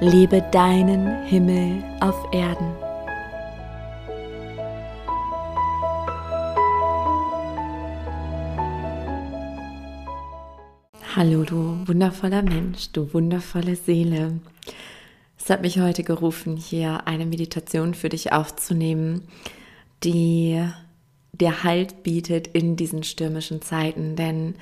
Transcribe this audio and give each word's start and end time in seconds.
Lebe 0.00 0.42
deinen 0.52 1.24
Himmel 1.24 1.82
auf 2.00 2.30
Erden. 2.30 2.70
Hallo 11.14 11.44
du 11.44 11.78
wundervoller 11.86 12.42
Mensch, 12.42 12.92
du 12.92 13.14
wundervolle 13.14 13.74
Seele. 13.74 14.38
Es 15.38 15.48
hat 15.48 15.62
mich 15.62 15.80
heute 15.80 16.02
gerufen, 16.02 16.58
hier 16.58 17.06
eine 17.06 17.24
Meditation 17.24 17.94
für 17.94 18.10
dich 18.10 18.34
aufzunehmen, 18.34 19.22
die 20.04 20.62
dir 21.32 21.64
Halt 21.64 22.02
bietet 22.02 22.48
in 22.48 22.76
diesen 22.76 23.02
stürmischen 23.02 23.62
Zeiten, 23.62 24.14
denn 24.14 24.56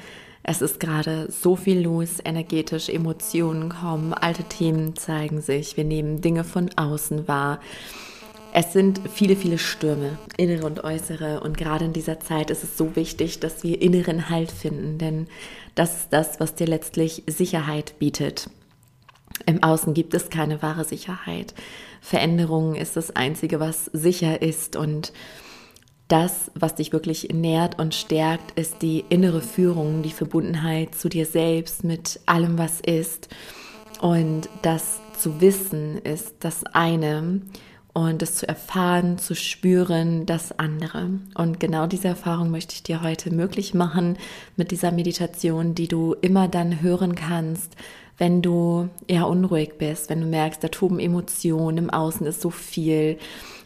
es 0.47 0.61
ist 0.61 0.79
gerade 0.79 1.27
so 1.33 1.57
viel 1.57 1.81
los, 1.81 2.19
energetisch, 2.23 2.91
Emotionen 2.91 3.71
kommen, 3.71 4.13
alte 4.13 4.45
Themen 4.45 4.95
zeigen 4.95 5.41
sich, 5.41 5.79
wir 5.79 5.85
nehmen 5.85 6.21
Dinge 6.21 6.45
von 6.45 6.71
außen 6.77 7.27
wahr. 7.27 7.61
Es 8.53 8.75
sind 8.75 9.01
viele, 9.13 9.37
viele 9.37 9.59
Stürme, 9.59 10.19
innere 10.37 10.67
und 10.67 10.85
äußere. 10.85 11.41
Und 11.41 11.57
gerade 11.57 11.87
in 11.87 11.93
dieser 11.93 12.21
Zeit 12.21 12.51
ist 12.51 12.63
es 12.63 12.77
so 12.77 12.95
wichtig, 12.95 13.41
dass 13.41 13.65
wir 13.65 13.81
inneren 13.83 14.29
Halt 14.29 14.53
finden, 14.53 14.99
denn 14.99 15.27
das 15.75 15.97
ist 15.97 16.13
das, 16.13 16.39
was 16.39 16.55
dir 16.55 16.67
letztlich 16.67 17.25
Sicherheit 17.27 17.99
bietet. 17.99 18.51
Im 19.47 19.63
Außen 19.63 19.95
gibt 19.95 20.15
es 20.15 20.29
keine 20.29 20.63
wahre 20.63 20.85
Sicherheit. 20.85 21.55
Veränderung 22.01 22.75
ist 22.75 22.97
das 22.97 23.17
Einzige, 23.17 23.61
was 23.61 23.87
sicher 23.87 24.43
ist 24.43 24.77
und 24.77 25.13
das, 26.09 26.51
was 26.55 26.75
dich 26.75 26.93
wirklich 26.93 27.29
nährt 27.33 27.79
und 27.79 27.95
stärkt, 27.95 28.59
ist 28.59 28.83
die 28.83 29.05
innere 29.09 29.41
Führung, 29.41 30.03
die 30.03 30.11
Verbundenheit 30.11 30.95
zu 30.95 31.09
dir 31.09 31.27
selbst 31.27 31.85
mit 31.85 32.21
allem, 32.27 32.59
was 32.59 32.81
ist. 32.81 33.29
Und 34.01 34.49
das 34.63 35.01
zu 35.19 35.41
wissen 35.41 35.99
ist 35.99 36.35
das 36.41 36.65
eine 36.65 37.41
und 37.95 38.23
es 38.23 38.35
zu 38.35 38.47
erfahren, 38.47 39.19
zu 39.19 39.35
spüren, 39.35 40.27
das 40.27 40.59
andere. 40.59 41.11
Und 41.35 41.61
genau 41.61 41.87
diese 41.87 42.09
Erfahrung 42.09 42.51
möchte 42.51 42.75
ich 42.75 42.83
dir 42.83 43.03
heute 43.03 43.33
möglich 43.33 43.73
machen 43.73 44.19
mit 44.57 44.73
dieser 44.73 44.91
Meditation, 44.91 45.75
die 45.75 45.89
du 45.89 46.15
immer 46.21 46.49
dann 46.49 46.83
hören 46.83 47.15
kannst, 47.15 47.77
wenn 48.19 48.43
du 48.43 48.89
eher 49.07 49.29
unruhig 49.29 49.75
bist, 49.79 50.11
wenn 50.11 50.21
du 50.21 50.27
merkst, 50.27 50.63
da 50.63 50.69
toben 50.69 50.99
Emotionen, 50.99 51.79
im 51.79 51.91
Außen 51.91 52.27
ist 52.27 52.41
so 52.41 52.51
viel, 52.51 53.19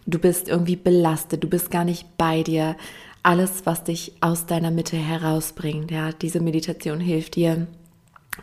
du 0.08 0.18
bist 0.18 0.48
irgendwie 0.48 0.76
belastet, 0.76 1.44
du 1.44 1.48
bist 1.48 1.70
gar 1.70 1.84
nicht 1.84 2.16
bei 2.16 2.42
dir. 2.42 2.76
Alles, 3.22 3.66
was 3.66 3.84
dich 3.84 4.14
aus 4.20 4.46
deiner 4.46 4.70
Mitte 4.70 4.96
herausbringt, 4.96 5.90
ja, 5.90 6.12
diese 6.12 6.40
Meditation 6.40 6.98
hilft 6.98 7.36
dir, 7.36 7.66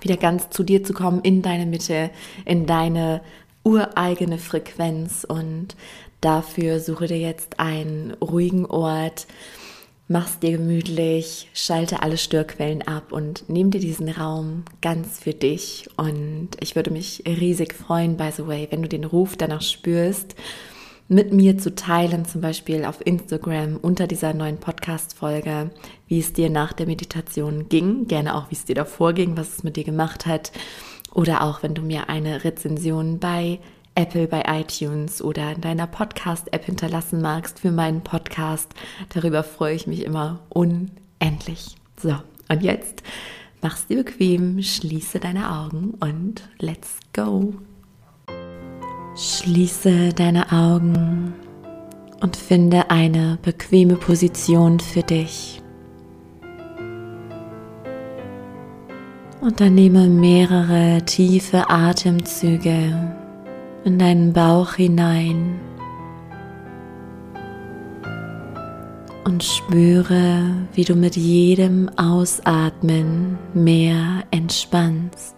wieder 0.02 0.18
ganz 0.18 0.50
zu 0.50 0.64
dir 0.64 0.84
zu 0.84 0.94
kommen, 0.94 1.22
in 1.22 1.42
deine 1.42 1.66
Mitte, 1.66 2.12
in 2.46 2.66
deine 2.66 3.22
ureigene 3.64 4.38
Frequenz 4.38 5.26
und 5.28 5.76
dafür 6.22 6.80
suche 6.80 7.08
dir 7.08 7.18
jetzt 7.18 7.60
einen 7.60 8.14
ruhigen 8.22 8.66
Ort, 8.68 9.26
mach's 10.08 10.38
dir 10.38 10.52
gemütlich, 10.52 11.50
schalte 11.54 12.04
alle 12.04 12.18
Störquellen 12.18 12.84
ab 12.84 13.12
und 13.12 13.46
nimm 13.48 13.72
dir 13.72 13.80
diesen 13.80 14.10
Raum 14.10 14.66
ganz 14.82 15.20
für 15.20 15.34
dich 15.34 15.90
und 15.98 16.50
ich 16.60 16.76
würde 16.76 16.92
mich 16.92 17.24
riesig 17.26 17.74
freuen, 17.74 18.18
by 18.18 18.30
the 18.36 18.46
way, 18.46 18.68
wenn 18.70 18.84
du 18.84 18.90
den 18.90 19.06
Ruf 19.06 19.36
danach 19.36 19.64
spürst, 19.64 20.36
mit 21.08 21.34
mir 21.34 21.58
zu 21.58 21.76
teilen, 21.76 22.26
zum 22.26 22.42
Beispiel 22.42 22.84
auf 22.86 23.06
Instagram 23.06 23.78
unter 23.78 24.08
dieser 24.08 24.34
neuen 24.34 24.58
Podcast-Folge, 24.58 25.70
wie 26.08 26.20
es 26.20 26.34
dir 26.34 26.50
nach 26.50 26.74
der 26.74 26.88
Meditation 26.88 27.70
ging, 27.70 28.08
gerne 28.08 28.36
auch, 28.36 28.50
wie 28.50 28.56
es 28.56 28.66
dir 28.66 28.76
davor 28.76 29.14
ging, 29.14 29.38
was 29.38 29.58
es 29.58 29.64
mit 29.64 29.76
dir 29.76 29.84
gemacht 29.84 30.26
hat. 30.26 30.52
Oder 31.14 31.44
auch, 31.44 31.64
wenn 31.64 31.76
du 31.76 31.82
mir 31.82 32.10
eine 32.10 32.44
Rezension 32.44 33.20
bei 33.20 33.60
Apple, 33.94 34.28
bei 34.28 34.44
iTunes 34.48 35.22
oder 35.22 35.54
in 35.54 35.62
deiner 35.62 35.88
Podcast-App 35.88 36.66
hinterlassen 36.66 37.22
magst 37.22 37.60
für 37.60 37.72
meinen 37.72 38.02
Podcast. 38.02 38.74
Darüber 39.14 39.44
freue 39.44 39.76
ich 39.76 39.88
mich 39.88 40.04
immer 40.04 40.42
unendlich. 40.50 41.76
So, 42.02 42.16
und 42.50 42.62
jetzt 42.62 43.04
mach's 43.62 43.88
dir 43.88 44.04
bequem, 44.04 44.62
schließe 44.62 45.20
deine 45.20 45.50
Augen 45.50 45.94
und 46.02 46.50
let's 46.60 46.98
go. 47.14 47.54
Schließe 49.18 50.10
deine 50.10 50.52
Augen 50.52 51.34
und 52.22 52.36
finde 52.36 52.90
eine 52.90 53.38
bequeme 53.42 53.96
Position 53.96 54.82
für 54.82 55.04
dich. 55.04 55.62
Und 59.40 59.62
dann 59.62 59.76
nehme 59.76 60.08
mehrere 60.08 61.02
tiefe 61.06 61.70
Atemzüge 61.70 63.16
in 63.86 64.00
deinen 64.00 64.34
Bauch 64.34 64.74
hinein 64.74 65.62
und 69.24 69.44
spüre, 69.44 70.56
wie 70.74 70.84
du 70.84 70.96
mit 70.96 71.16
jedem 71.16 71.90
Ausatmen 71.98 73.38
mehr 73.54 74.24
entspannst. 74.32 75.36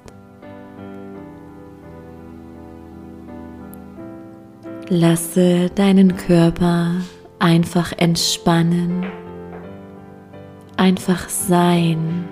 Lasse 4.89 5.69
deinen 5.75 6.15
Körper 6.15 6.91
einfach 7.39 7.91
entspannen, 7.97 9.05
einfach 10.77 11.27
sein. 11.27 12.23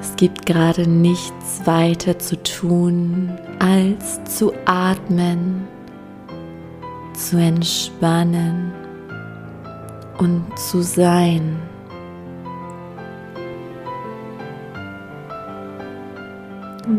Es 0.00 0.14
gibt 0.14 0.46
gerade 0.46 0.88
nichts 0.88 1.62
weiter 1.64 2.16
zu 2.20 2.40
tun, 2.44 3.36
als 3.58 4.22
zu 4.22 4.52
atmen, 4.64 5.66
zu 7.14 7.38
entspannen 7.38 8.72
und 10.18 10.44
zu 10.56 10.80
sein. 10.80 11.56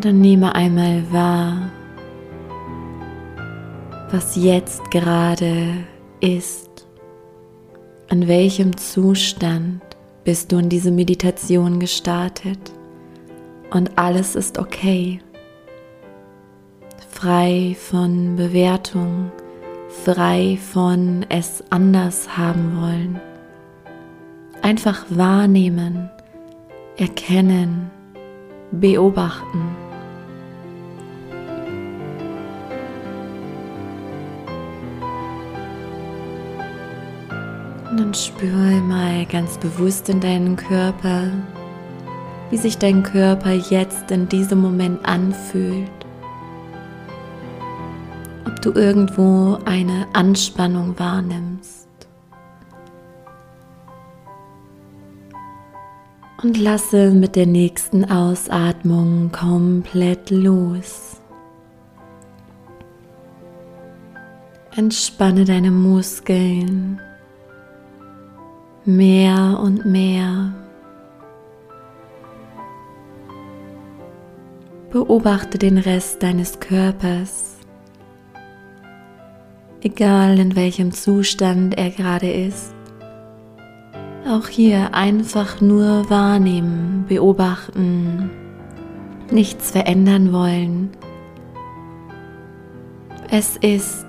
Dann 0.03 0.19
nehme 0.19 0.53
einmal 0.53 1.01
wahr, 1.11 1.71
was 4.11 4.35
jetzt 4.35 4.91
gerade 4.91 5.77
ist. 6.19 6.85
An 8.09 8.27
welchem 8.27 8.75
Zustand 8.75 9.81
bist 10.25 10.51
du 10.51 10.57
in 10.57 10.67
diese 10.67 10.91
Meditation 10.91 11.79
gestartet? 11.79 12.73
Und 13.71 13.97
alles 13.97 14.35
ist 14.35 14.59
okay. 14.59 15.21
Frei 17.09 17.75
von 17.79 18.35
Bewertung, 18.35 19.31
frei 20.03 20.59
von 20.73 21.25
es 21.29 21.63
anders 21.69 22.37
haben 22.37 22.81
wollen. 22.81 23.21
Einfach 24.61 25.05
wahrnehmen, 25.09 26.09
erkennen, 26.97 27.89
beobachten. 28.71 29.82
Und 37.93 37.99
dann 37.99 38.13
spüre 38.15 38.81
mal 38.81 39.23
ganz 39.27 39.59
bewusst 39.59 40.09
in 40.09 40.19
deinen 40.19 40.55
Körper, 40.55 41.27
wie 42.49 42.57
sich 42.57 42.79
dein 42.79 43.03
Körper 43.03 43.51
jetzt 43.51 44.09
in 44.09 44.27
diesem 44.27 44.61
Moment 44.61 45.05
anfühlt. 45.05 45.91
Ob 48.47 48.59
du 48.63 48.71
irgendwo 48.71 49.59
eine 49.65 50.07
Anspannung 50.13 50.97
wahrnimmst. 50.97 51.87
und 56.41 56.57
lasse 56.57 57.11
mit 57.11 57.37
der 57.37 57.45
nächsten 57.45 58.03
Ausatmung 58.03 59.31
komplett 59.31 60.29
los. 60.29 61.21
Entspanne 64.75 65.45
deine 65.45 65.71
Muskeln 65.71 66.99
mehr 68.85 69.59
und 69.61 69.85
mehr. 69.85 70.53
Beobachte 74.91 75.57
den 75.57 75.77
Rest 75.77 76.21
deines 76.21 76.59
Körpers, 76.59 77.57
egal 79.81 80.37
in 80.37 80.55
welchem 80.55 80.91
Zustand 80.91 81.77
er 81.77 81.89
gerade 81.89 82.31
ist. 82.31 82.75
Auch 84.27 84.47
hier 84.47 84.93
einfach 84.93 85.61
nur 85.61 86.09
wahrnehmen, 86.09 87.05
beobachten, 87.07 88.29
nichts 89.31 89.71
verändern 89.71 90.31
wollen. 90.31 90.89
Es 93.29 93.57
ist 93.57 94.05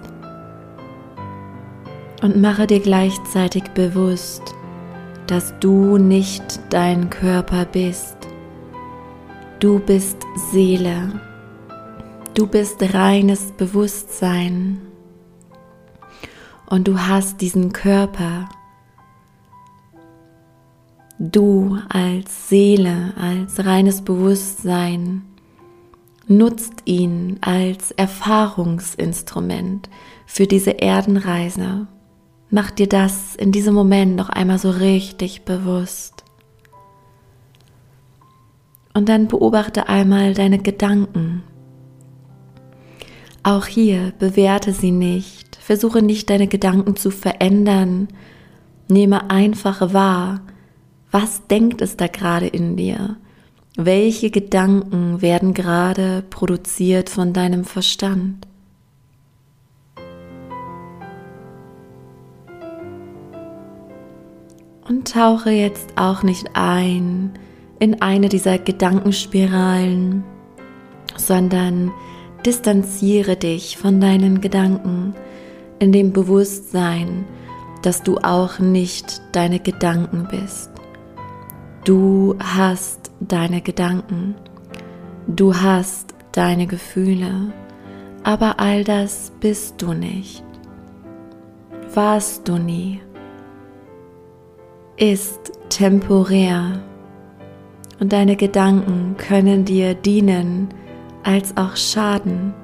und 2.22 2.40
mache 2.40 2.66
dir 2.66 2.80
gleichzeitig 2.80 3.64
bewusst, 3.74 4.53
dass 5.26 5.54
du 5.60 5.98
nicht 5.98 6.60
dein 6.70 7.10
Körper 7.10 7.64
bist. 7.64 8.16
Du 9.60 9.78
bist 9.78 10.18
Seele. 10.52 11.20
Du 12.34 12.46
bist 12.46 12.94
reines 12.94 13.52
Bewusstsein. 13.52 14.80
Und 16.66 16.88
du 16.88 16.98
hast 16.98 17.40
diesen 17.40 17.72
Körper 17.72 18.48
Du 21.18 21.78
als 21.88 22.48
Seele, 22.48 23.14
als 23.16 23.64
reines 23.64 24.02
Bewusstsein 24.02 25.22
nutzt 26.26 26.82
ihn 26.86 27.38
als 27.40 27.92
Erfahrungsinstrument 27.92 29.88
für 30.26 30.46
diese 30.46 30.80
Erdenreise. 30.80 31.86
Mach 32.54 32.70
dir 32.70 32.86
das 32.86 33.34
in 33.34 33.50
diesem 33.50 33.74
Moment 33.74 34.14
noch 34.14 34.28
einmal 34.28 34.60
so 34.60 34.70
richtig 34.70 35.44
bewusst. 35.44 36.22
Und 38.92 39.08
dann 39.08 39.26
beobachte 39.26 39.88
einmal 39.88 40.34
deine 40.34 40.60
Gedanken. 40.60 41.42
Auch 43.42 43.66
hier 43.66 44.12
bewerte 44.20 44.72
sie 44.72 44.92
nicht. 44.92 45.56
Versuche 45.56 46.00
nicht 46.00 46.30
deine 46.30 46.46
Gedanken 46.46 46.94
zu 46.94 47.10
verändern. 47.10 48.06
Nehme 48.86 49.32
einfach 49.32 49.92
wahr, 49.92 50.40
was 51.10 51.48
denkt 51.48 51.82
es 51.82 51.96
da 51.96 52.06
gerade 52.06 52.46
in 52.46 52.76
dir? 52.76 53.16
Welche 53.76 54.30
Gedanken 54.30 55.22
werden 55.22 55.54
gerade 55.54 56.22
produziert 56.30 57.10
von 57.10 57.32
deinem 57.32 57.64
Verstand? 57.64 58.46
Und 64.86 65.12
tauche 65.12 65.50
jetzt 65.50 65.94
auch 65.96 66.22
nicht 66.22 66.50
ein 66.54 67.32
in 67.78 68.02
eine 68.02 68.28
dieser 68.28 68.58
Gedankenspiralen, 68.58 70.24
sondern 71.16 71.90
distanziere 72.44 73.36
dich 73.36 73.78
von 73.78 74.00
deinen 74.00 74.40
Gedanken 74.40 75.14
in 75.78 75.92
dem 75.92 76.12
Bewusstsein, 76.12 77.24
dass 77.82 78.02
du 78.02 78.18
auch 78.18 78.58
nicht 78.58 79.22
deine 79.32 79.58
Gedanken 79.58 80.28
bist. 80.30 80.70
Du 81.84 82.36
hast 82.38 83.10
deine 83.20 83.60
Gedanken, 83.60 84.34
du 85.26 85.54
hast 85.54 86.14
deine 86.32 86.66
Gefühle, 86.66 87.52
aber 88.22 88.58
all 88.58 88.84
das 88.84 89.32
bist 89.40 89.82
du 89.82 89.92
nicht. 89.92 90.42
Warst 91.92 92.48
du 92.48 92.56
nie. 92.56 93.00
Ist 94.96 95.52
temporär. 95.68 96.80
Und 98.00 98.12
deine 98.12 98.36
Gedanken 98.36 99.16
können 99.16 99.64
dir 99.64 99.94
dienen 99.94 100.68
als 101.22 101.56
auch 101.56 101.76
schaden, 101.76 102.54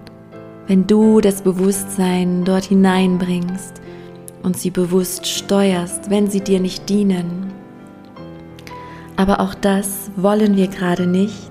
wenn 0.66 0.86
du 0.86 1.20
das 1.20 1.42
Bewusstsein 1.42 2.44
dort 2.44 2.64
hineinbringst 2.64 3.80
und 4.42 4.56
sie 4.56 4.70
bewusst 4.70 5.26
steuerst, 5.26 6.10
wenn 6.10 6.28
sie 6.28 6.40
dir 6.40 6.60
nicht 6.60 6.88
dienen 6.88 7.50
aber 9.20 9.40
auch 9.40 9.52
das 9.52 10.10
wollen 10.16 10.56
wir 10.56 10.68
gerade 10.68 11.06
nicht, 11.06 11.50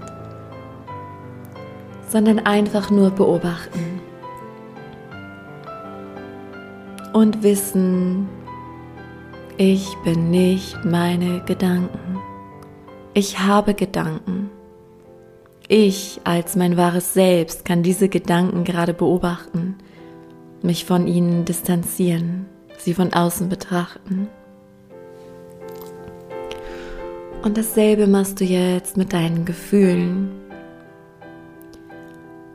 sondern 2.08 2.40
einfach 2.40 2.90
nur 2.90 3.12
beobachten 3.12 4.02
und 7.14 7.44
wissen, 7.44 8.28
ich 9.62 9.94
bin 10.06 10.30
nicht 10.32 10.86
meine 10.86 11.44
Gedanken. 11.44 12.18
Ich 13.14 13.40
habe 13.40 13.74
Gedanken. 13.74 14.50
Ich 15.68 16.22
als 16.24 16.56
mein 16.56 16.78
wahres 16.78 17.14
Selbst 17.14 17.66
kann 17.66 17.84
diese 17.84 18.08
Gedanken 18.08 18.64
gerade 18.64 18.94
beobachten, 18.94 19.76
mich 20.62 20.86
von 20.86 21.08
ihnen 21.08 21.44
distanzieren, 21.44 22.46
sie 22.78 22.94
von 22.94 23.12
außen 23.12 23.50
betrachten. 23.50 24.30
Und 27.44 27.58
dasselbe 27.58 28.08
machst 28.08 28.40
du 28.40 28.46
jetzt 28.46 28.96
mit 28.96 29.12
deinen 29.12 29.44
Gefühlen. 29.44 30.32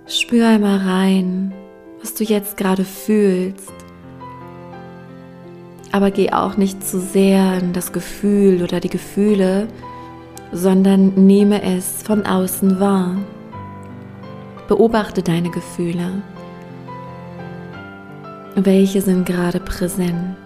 Spür 0.06 0.49
einmal 0.49 0.79
rein, 0.79 1.53
was 2.01 2.15
du 2.15 2.25
jetzt 2.25 2.56
gerade 2.56 2.87
fühlst. 2.87 3.83
Aber 5.94 6.11
geh 6.11 6.32
auch 6.32 6.56
nicht 6.56 6.85
zu 6.85 6.99
sehr 6.99 7.56
in 7.61 7.73
das 7.73 7.93
Gefühl 7.93 8.64
oder 8.64 8.81
die 8.81 8.88
Gefühle, 8.88 9.69
sondern 10.50 11.14
nehme 11.14 11.62
es 11.62 12.02
von 12.02 12.26
außen 12.26 12.81
wahr. 12.81 13.17
Beobachte 14.67 15.23
deine 15.23 15.50
Gefühle. 15.50 16.20
Welche 18.56 19.02
sind 19.02 19.25
gerade 19.25 19.61
präsent? 19.61 20.37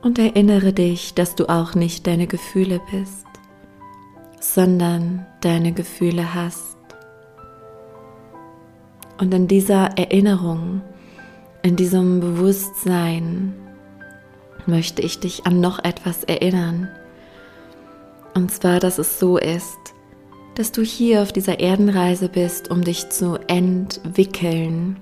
Und 0.00 0.18
erinnere 0.18 0.72
dich, 0.72 1.12
dass 1.12 1.34
du 1.34 1.50
auch 1.50 1.74
nicht 1.74 2.06
deine 2.06 2.26
Gefühle 2.26 2.80
bist, 2.90 3.26
sondern 4.40 5.26
deine 5.42 5.72
Gefühle 5.72 6.34
hast. 6.34 6.75
Und 9.18 9.32
in 9.32 9.48
dieser 9.48 9.96
Erinnerung, 9.98 10.82
in 11.62 11.76
diesem 11.76 12.20
Bewusstsein 12.20 13.54
möchte 14.66 15.02
ich 15.02 15.20
dich 15.20 15.46
an 15.46 15.60
noch 15.60 15.82
etwas 15.82 16.24
erinnern. 16.24 16.88
Und 18.34 18.50
zwar, 18.50 18.80
dass 18.80 18.98
es 18.98 19.18
so 19.18 19.38
ist, 19.38 19.78
dass 20.56 20.72
du 20.72 20.82
hier 20.82 21.22
auf 21.22 21.32
dieser 21.32 21.60
Erdenreise 21.60 22.28
bist, 22.28 22.70
um 22.70 22.82
dich 22.82 23.08
zu 23.08 23.38
entwickeln, 23.46 24.96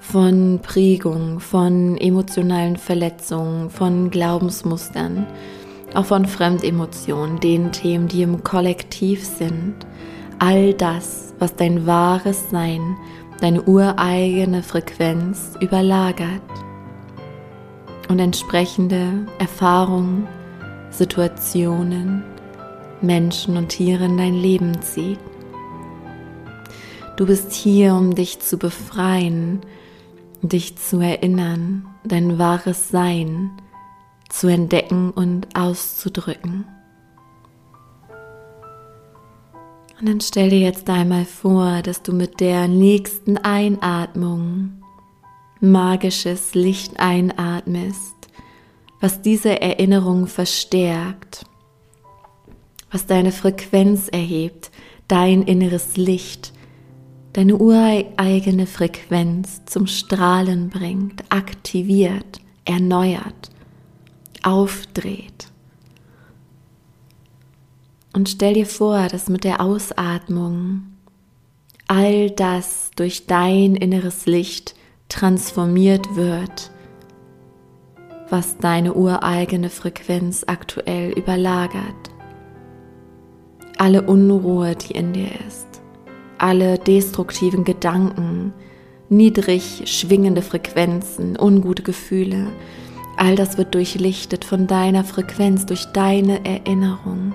von 0.00 0.60
Prägung, 0.62 1.40
von 1.40 1.98
emotionalen 1.98 2.76
Verletzungen, 2.76 3.70
von 3.70 4.10
Glaubensmustern, 4.10 5.26
auch 5.94 6.04
von 6.04 6.26
Fremdemotionen, 6.26 7.40
den 7.40 7.72
Themen, 7.72 8.06
die 8.06 8.22
im 8.22 8.44
Kollektiv 8.44 9.24
sind. 9.24 9.74
All 10.38 10.74
das, 10.74 11.34
was 11.38 11.56
dein 11.56 11.86
wahres 11.86 12.50
Sein, 12.50 12.96
deine 13.40 13.62
ureigene 13.62 14.62
Frequenz 14.62 15.52
überlagert 15.60 16.42
und 18.08 18.18
entsprechende 18.18 19.26
Erfahrungen, 19.38 20.26
Situationen, 20.90 22.22
Menschen 23.00 23.56
und 23.56 23.68
Tiere 23.68 24.04
in 24.04 24.16
dein 24.16 24.34
Leben 24.34 24.80
zieht. 24.82 25.18
Du 27.16 27.26
bist 27.26 27.52
hier, 27.52 27.94
um 27.94 28.14
dich 28.14 28.40
zu 28.40 28.58
befreien 28.58 29.60
dich 30.48 30.76
zu 30.76 31.00
erinnern, 31.00 31.86
dein 32.04 32.38
wahres 32.38 32.88
Sein 32.88 33.50
zu 34.28 34.48
entdecken 34.48 35.10
und 35.10 35.56
auszudrücken. 35.56 36.64
Und 39.98 40.08
dann 40.08 40.20
stell 40.20 40.50
dir 40.50 40.58
jetzt 40.58 40.90
einmal 40.90 41.24
vor, 41.24 41.80
dass 41.82 42.02
du 42.02 42.12
mit 42.12 42.40
der 42.40 42.68
nächsten 42.68 43.38
Einatmung 43.38 44.82
magisches 45.60 46.54
Licht 46.54 47.00
einatmest, 47.00 48.14
was 49.00 49.22
diese 49.22 49.60
Erinnerung 49.60 50.26
verstärkt, 50.26 51.46
was 52.90 53.06
deine 53.06 53.32
Frequenz 53.32 54.08
erhebt, 54.08 54.70
dein 55.08 55.42
inneres 55.42 55.96
Licht, 55.96 56.52
deine 57.32 57.56
ureigene 57.56 58.66
Frequenz 58.66 59.64
zum 59.64 59.86
Strahlen 59.86 60.68
bringt, 60.68 61.24
aktiviert, 61.30 62.40
erneuert, 62.66 63.50
aufdreht. 64.42 65.48
Und 68.16 68.28
stell 68.28 68.54
dir 68.54 68.66
vor, 68.66 69.06
dass 69.06 69.28
mit 69.28 69.44
der 69.44 69.60
Ausatmung 69.60 70.84
all 71.86 72.30
das 72.30 72.90
durch 72.96 73.26
dein 73.26 73.76
inneres 73.76 74.26
Licht 74.26 74.74
transformiert 75.08 76.16
wird 76.16 76.72
was 78.30 78.58
deine 78.58 78.94
ureigene 78.94 79.70
Frequenz 79.70 80.44
aktuell 80.46 81.12
überlagert. 81.12 82.10
Alle 83.78 84.02
Unruhe, 84.02 84.74
die 84.74 84.92
in 84.92 85.12
dir 85.12 85.30
ist, 85.46 85.66
alle 86.38 86.78
destruktiven 86.78 87.64
Gedanken, 87.64 88.52
niedrig 89.08 89.82
schwingende 89.84 90.42
Frequenzen, 90.42 91.38
ungute 91.38 91.82
Gefühle, 91.82 92.48
all 93.16 93.36
das 93.36 93.58
wird 93.58 93.74
durchlichtet 93.74 94.44
von 94.44 94.66
deiner 94.66 95.04
Frequenz, 95.04 95.66
durch 95.66 95.84
deine 95.92 96.44
Erinnerung. 96.44 97.34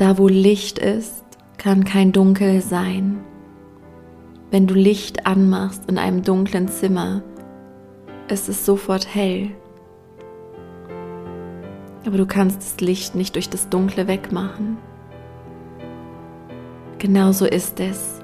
Da 0.00 0.16
wo 0.16 0.28
Licht 0.28 0.78
ist, 0.78 1.22
kann 1.58 1.84
kein 1.84 2.12
Dunkel 2.12 2.62
sein. 2.62 3.20
Wenn 4.50 4.66
du 4.66 4.72
Licht 4.72 5.26
anmachst 5.26 5.90
in 5.90 5.98
einem 5.98 6.22
dunklen 6.22 6.68
Zimmer, 6.68 7.22
ist 8.30 8.48
es 8.48 8.64
sofort 8.64 9.14
hell. 9.14 9.50
Aber 12.06 12.16
du 12.16 12.24
kannst 12.24 12.62
das 12.62 12.80
Licht 12.80 13.14
nicht 13.14 13.34
durch 13.34 13.50
das 13.50 13.68
Dunkle 13.68 14.08
wegmachen. 14.08 14.78
Genauso 16.98 17.44
ist 17.44 17.78
es 17.78 18.22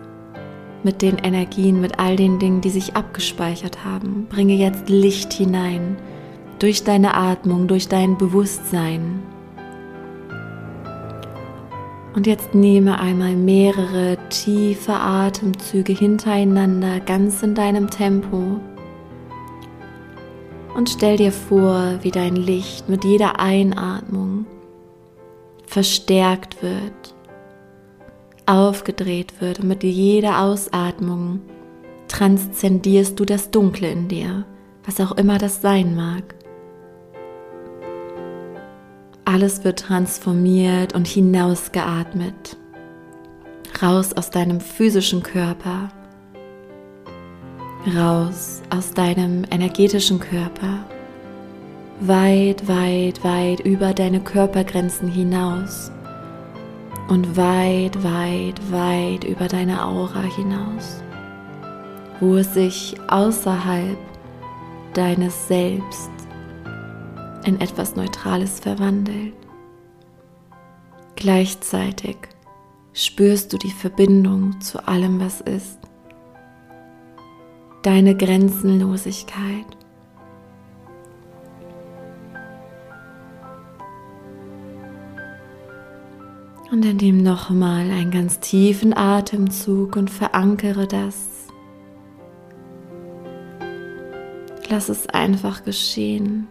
mit 0.82 1.02
den 1.02 1.18
Energien, 1.18 1.82
mit 1.82 1.98
all 1.98 2.16
den 2.16 2.38
Dingen, 2.38 2.62
die 2.62 2.70
sich 2.70 2.96
abgespeichert 2.96 3.84
haben. 3.84 4.28
Bringe 4.30 4.54
jetzt 4.54 4.88
Licht 4.88 5.34
hinein, 5.34 5.98
durch 6.58 6.84
deine 6.84 7.12
Atmung, 7.12 7.66
durch 7.68 7.86
dein 7.86 8.16
Bewusstsein. 8.16 9.35
Und 12.16 12.26
jetzt 12.26 12.54
nehme 12.54 12.98
einmal 12.98 13.36
mehrere 13.36 14.16
tiefe 14.30 14.94
Atemzüge 14.94 15.92
hintereinander, 15.92 16.98
ganz 17.00 17.42
in 17.42 17.54
deinem 17.54 17.90
Tempo. 17.90 18.58
Und 20.74 20.88
stell 20.88 21.18
dir 21.18 21.30
vor, 21.30 21.98
wie 22.00 22.10
dein 22.10 22.34
Licht 22.34 22.88
mit 22.88 23.04
jeder 23.04 23.38
Einatmung 23.38 24.46
verstärkt 25.66 26.62
wird, 26.62 27.14
aufgedreht 28.46 29.38
wird. 29.42 29.60
Und 29.60 29.68
mit 29.68 29.84
jeder 29.84 30.40
Ausatmung 30.40 31.40
transzendierst 32.08 33.20
du 33.20 33.26
das 33.26 33.50
Dunkle 33.50 33.90
in 33.90 34.08
dir, 34.08 34.46
was 34.86 35.00
auch 35.02 35.12
immer 35.18 35.36
das 35.36 35.60
sein 35.60 35.94
mag. 35.94 36.34
Alles 39.28 39.64
wird 39.64 39.80
transformiert 39.80 40.94
und 40.94 41.08
hinausgeatmet. 41.08 42.56
Raus 43.82 44.12
aus 44.12 44.30
deinem 44.30 44.60
physischen 44.60 45.24
Körper. 45.24 45.88
Raus 47.92 48.62
aus 48.70 48.92
deinem 48.92 49.44
energetischen 49.50 50.20
Körper. 50.20 50.86
Weit, 51.98 52.68
weit, 52.68 53.24
weit 53.24 53.58
über 53.60 53.94
deine 53.94 54.20
Körpergrenzen 54.20 55.08
hinaus. 55.08 55.90
Und 57.08 57.36
weit, 57.36 58.00
weit, 58.04 58.60
weit 58.70 59.24
über 59.24 59.48
deine 59.48 59.84
Aura 59.84 60.22
hinaus. 60.22 61.02
Wo 62.20 62.36
es 62.36 62.54
sich 62.54 62.94
außerhalb 63.08 63.98
deines 64.94 65.48
Selbst 65.48 66.15
in 67.46 67.60
etwas 67.60 67.96
Neutrales 67.96 68.60
verwandelt. 68.60 69.34
Gleichzeitig 71.14 72.16
spürst 72.92 73.52
du 73.52 73.58
die 73.58 73.70
Verbindung 73.70 74.60
zu 74.60 74.86
allem, 74.86 75.20
was 75.20 75.40
ist. 75.40 75.78
Deine 77.82 78.16
Grenzenlosigkeit. 78.16 79.64
Und 86.72 86.84
in 86.84 86.98
dem 86.98 87.22
nochmal 87.22 87.90
einen 87.90 88.10
ganz 88.10 88.40
tiefen 88.40 88.94
Atemzug 88.96 89.96
und 89.96 90.10
verankere 90.10 90.88
das. 90.88 91.46
Lass 94.68 94.88
es 94.88 95.06
einfach 95.08 95.62
geschehen. 95.62 96.48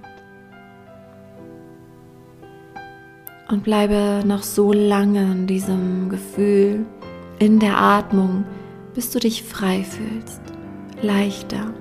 Und 3.48 3.64
bleibe 3.64 4.24
noch 4.26 4.42
so 4.42 4.74
lange 4.74 5.22
in 5.22 5.46
diesem 5.48 6.10
Gefühl, 6.10 6.86
in 7.38 7.60
der 7.60 7.78
Atmung, 7.78 8.44
bis 8.94 9.12
du 9.12 9.20
dich 9.20 9.44
frei 9.44 9.84
fühlst, 9.84 10.42
leichter. 11.02 11.74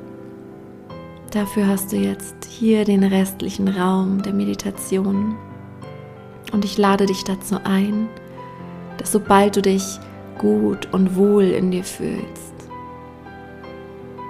Dafür 1.30 1.66
hast 1.66 1.92
du 1.92 1.97
jetzt 1.97 2.44
hier 2.44 2.85
den 2.85 3.02
restlichen 3.02 3.68
Raum 3.68 4.23
der 4.23 4.35
Meditation. 4.35 5.37
Und 6.52 6.64
ich 6.64 6.76
lade 6.76 7.06
dich 7.06 7.25
dazu 7.25 7.56
ein, 7.64 8.09
dass 8.99 9.12
sobald 9.12 9.56
du 9.56 9.62
dich 9.62 9.99
gut 10.38 10.92
und 10.92 11.16
wohl 11.16 11.44
in 11.44 11.71
dir 11.71 11.85
fühlst, 11.85 12.54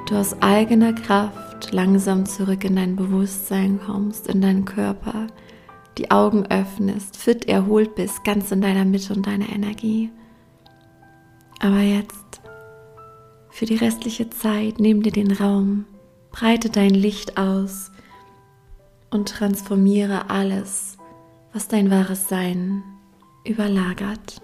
du 0.09 0.17
aus 0.17 0.41
eigener 0.41 0.93
Kraft 0.93 1.73
langsam 1.73 2.27
zurück 2.27 2.65
in 2.65 2.77
dein 2.77 2.97
Bewusstsein 2.97 3.81
kommst, 3.85 4.29
in 4.29 4.41
deinen 4.41 4.65
Körper, 4.65 5.27
die 5.99 6.11
Augen 6.11 6.47
öffnest, 6.47 7.17
fit 7.17 7.47
erholt 7.47 7.95
bist, 7.95 8.25
ganz 8.25 8.51
in 8.51 8.61
deiner 8.61 8.85
Mitte 8.85 9.13
und 9.13 9.27
deiner 9.27 9.49
Energie. 9.49 10.11
Aber 11.61 11.81
jetzt, 11.81 12.41
für 13.51 13.67
die 13.67 13.77
restliche 13.77 14.31
Zeit, 14.31 14.81
nimm 14.81 15.03
dir 15.03 15.13
den 15.13 15.33
Raum, 15.33 15.87
breite 16.33 16.69
dein 16.69 16.91
Licht 16.91 17.39
aus 17.39 17.93
und 19.11 19.29
transformiere 19.29 20.29
alles, 20.31 20.99
was 21.53 21.69
dein 21.69 21.91
wahres 21.91 22.29
Sein 22.29 22.83
überlagert. 23.45 24.44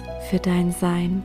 für 0.31 0.39
dein 0.39 0.71
Sein. 0.71 1.23